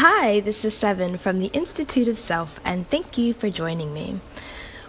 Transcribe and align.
Hi, 0.00 0.38
this 0.38 0.64
is 0.64 0.76
Seven 0.76 1.18
from 1.18 1.40
the 1.40 1.48
Institute 1.48 2.06
of 2.06 2.20
Self, 2.20 2.60
and 2.64 2.88
thank 2.88 3.18
you 3.18 3.34
for 3.34 3.50
joining 3.50 3.92
me. 3.92 4.20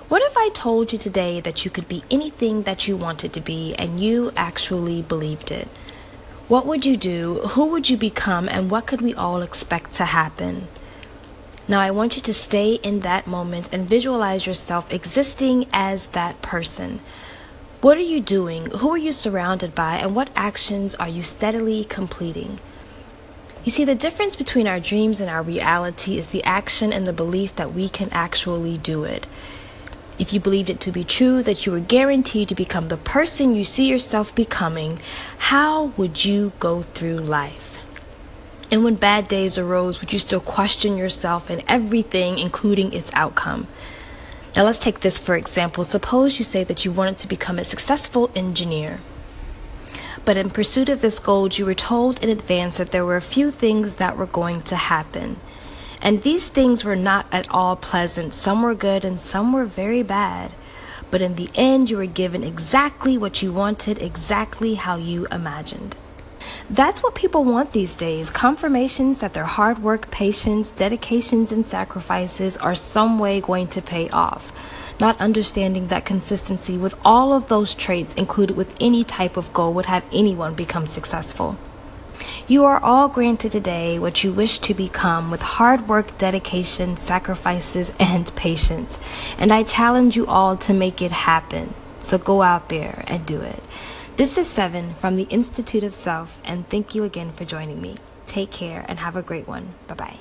What 0.07 0.21
if 0.21 0.37
I 0.37 0.49
told 0.49 0.93
you 0.93 0.99
today 0.99 1.41
that 1.41 1.65
you 1.65 1.71
could 1.71 1.87
be 1.87 2.03
anything 2.11 2.61
that 2.61 2.87
you 2.87 2.95
wanted 2.95 3.33
to 3.33 3.41
be 3.41 3.73
and 3.73 3.99
you 3.99 4.31
actually 4.37 5.01
believed 5.01 5.49
it? 5.49 5.67
What 6.47 6.67
would 6.67 6.85
you 6.85 6.95
do? 6.95 7.39
Who 7.53 7.65
would 7.65 7.89
you 7.89 7.97
become? 7.97 8.47
And 8.47 8.69
what 8.69 8.85
could 8.85 9.01
we 9.01 9.15
all 9.15 9.41
expect 9.41 9.95
to 9.95 10.05
happen? 10.05 10.67
Now, 11.67 11.79
I 11.79 11.89
want 11.89 12.15
you 12.15 12.21
to 12.21 12.31
stay 12.31 12.75
in 12.75 12.99
that 12.99 13.25
moment 13.25 13.69
and 13.71 13.89
visualize 13.89 14.45
yourself 14.45 14.93
existing 14.93 15.65
as 15.73 16.09
that 16.09 16.39
person. 16.43 16.99
What 17.81 17.97
are 17.97 18.11
you 18.13 18.19
doing? 18.19 18.69
Who 18.77 18.91
are 18.91 18.97
you 19.05 19.11
surrounded 19.11 19.73
by? 19.73 19.95
And 19.95 20.15
what 20.15 20.29
actions 20.35 20.93
are 20.93 21.09
you 21.09 21.23
steadily 21.23 21.83
completing? 21.83 22.59
You 23.65 23.71
see, 23.71 23.83
the 23.83 23.95
difference 23.95 24.35
between 24.35 24.67
our 24.67 24.79
dreams 24.79 25.19
and 25.19 25.29
our 25.29 25.43
reality 25.43 26.17
is 26.17 26.27
the 26.27 26.43
action 26.43 26.93
and 26.93 27.05
the 27.05 27.13
belief 27.13 27.55
that 27.57 27.73
we 27.73 27.89
can 27.89 28.09
actually 28.11 28.77
do 28.77 29.03
it. 29.03 29.27
If 30.17 30.33
you 30.33 30.39
believed 30.39 30.69
it 30.69 30.79
to 30.81 30.91
be 30.91 31.03
true 31.03 31.43
that 31.43 31.65
you 31.65 31.71
were 31.71 31.79
guaranteed 31.79 32.49
to 32.49 32.55
become 32.55 32.87
the 32.87 32.97
person 32.97 33.55
you 33.55 33.63
see 33.63 33.85
yourself 33.85 34.33
becoming, 34.33 34.99
how 35.37 35.85
would 35.97 36.25
you 36.25 36.53
go 36.59 36.83
through 36.83 37.17
life? 37.17 37.79
And 38.71 38.83
when 38.83 38.95
bad 38.95 39.27
days 39.27 39.57
arose, 39.57 39.99
would 39.99 40.13
you 40.13 40.19
still 40.19 40.39
question 40.39 40.97
yourself 40.97 41.49
and 41.49 41.63
everything, 41.67 42.37
including 42.37 42.93
its 42.93 43.09
outcome? 43.13 43.67
Now, 44.55 44.63
let's 44.65 44.79
take 44.79 44.99
this 44.99 45.17
for 45.17 45.35
example. 45.35 45.83
Suppose 45.83 46.37
you 46.37 46.45
say 46.45 46.63
that 46.63 46.85
you 46.85 46.91
wanted 46.91 47.17
to 47.19 47.27
become 47.27 47.59
a 47.59 47.63
successful 47.63 48.29
engineer. 48.35 48.99
But 50.29 50.37
in 50.37 50.51
pursuit 50.51 50.89
of 50.89 51.01
this 51.01 51.17
goal, 51.17 51.47
you 51.47 51.65
were 51.65 51.73
told 51.73 52.23
in 52.23 52.29
advance 52.29 52.77
that 52.77 52.91
there 52.91 53.03
were 53.03 53.15
a 53.15 53.31
few 53.35 53.49
things 53.49 53.95
that 53.95 54.15
were 54.15 54.27
going 54.27 54.61
to 54.61 54.75
happen. 54.75 55.37
And 56.03 56.21
these 56.21 56.49
things 56.49 56.83
were 56.83 56.95
not 56.95 57.25
at 57.31 57.49
all 57.49 57.75
pleasant. 57.75 58.35
Some 58.35 58.61
were 58.61 58.75
good 58.75 59.03
and 59.03 59.19
some 59.19 59.51
were 59.53 59.65
very 59.65 60.03
bad. 60.03 60.53
But 61.09 61.23
in 61.23 61.33
the 61.33 61.49
end, 61.55 61.89
you 61.89 61.97
were 61.97 62.05
given 62.05 62.43
exactly 62.43 63.17
what 63.17 63.41
you 63.41 63.51
wanted, 63.51 63.99
exactly 63.99 64.75
how 64.75 64.97
you 64.97 65.25
imagined. 65.31 65.97
That's 66.69 67.01
what 67.01 67.15
people 67.15 67.43
want 67.43 67.71
these 67.71 67.95
days 67.95 68.29
confirmations 68.29 69.21
that 69.21 69.33
their 69.33 69.45
hard 69.45 69.81
work, 69.81 70.11
patience, 70.11 70.69
dedications, 70.69 71.51
and 71.51 71.65
sacrifices 71.65 72.55
are 72.55 72.75
some 72.75 73.17
way 73.17 73.41
going 73.41 73.67
to 73.69 73.81
pay 73.81 74.07
off 74.09 74.53
not 74.99 75.19
understanding 75.19 75.87
that 75.87 76.05
consistency 76.05 76.77
with 76.77 76.95
all 77.03 77.33
of 77.33 77.47
those 77.47 77.75
traits 77.75 78.13
included 78.15 78.55
with 78.55 78.73
any 78.79 79.03
type 79.03 79.37
of 79.37 79.53
goal 79.53 79.73
would 79.73 79.85
have 79.85 80.03
anyone 80.11 80.53
become 80.53 80.85
successful. 80.85 81.57
You 82.47 82.65
are 82.65 82.83
all 82.83 83.07
granted 83.07 83.51
today 83.51 83.97
what 83.97 84.23
you 84.23 84.33
wish 84.33 84.59
to 84.59 84.73
become 84.73 85.31
with 85.31 85.41
hard 85.41 85.87
work, 85.87 86.17
dedication, 86.17 86.97
sacrifices, 86.97 87.93
and 87.99 88.33
patience. 88.35 88.99
And 89.37 89.51
I 89.51 89.63
challenge 89.63 90.15
you 90.15 90.27
all 90.27 90.57
to 90.57 90.73
make 90.73 91.01
it 91.01 91.11
happen. 91.11 91.73
So 92.01 92.17
go 92.17 92.41
out 92.41 92.69
there 92.69 93.03
and 93.07 93.25
do 93.25 93.41
it. 93.41 93.63
This 94.17 94.37
is 94.37 94.47
Seven 94.47 94.95
from 94.95 95.15
the 95.15 95.27
Institute 95.29 95.83
of 95.83 95.95
Self, 95.95 96.41
and 96.43 96.67
thank 96.67 96.93
you 96.93 97.05
again 97.05 97.31
for 97.31 97.45
joining 97.45 97.81
me. 97.81 97.97
Take 98.25 98.51
care 98.51 98.85
and 98.87 98.99
have 98.99 99.15
a 99.15 99.21
great 99.21 99.47
one. 99.47 99.75
Bye 99.87 99.95
bye. 99.95 100.17